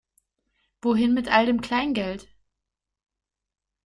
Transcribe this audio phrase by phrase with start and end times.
[0.81, 2.27] Wohin mit all dem Kleingeld?